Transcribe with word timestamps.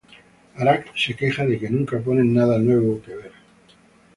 Arak 0.55 0.87
se 0.97 1.15
queja 1.15 1.45
de 1.45 1.59
que 1.59 1.69
nunca 1.69 1.99
ponen 1.99 2.33
nada 2.33 2.57
nuevo 2.57 2.99
que 3.05 3.13
ver. 3.17 3.33